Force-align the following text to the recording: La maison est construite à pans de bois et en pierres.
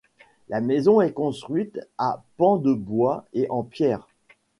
La 0.49 0.61
maison 0.61 0.99
est 1.01 1.11
construite 1.13 1.79
à 1.99 2.23
pans 2.37 2.57
de 2.57 2.73
bois 2.73 3.27
et 3.33 3.45
en 3.51 3.61
pierres. 3.61 4.07